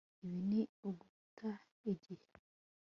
Ibi 0.23 0.39
ni 0.49 0.61
uguta 0.89 1.49
igihe 1.91 2.25